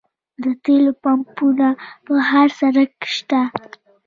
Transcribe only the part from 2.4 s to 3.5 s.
سړک شته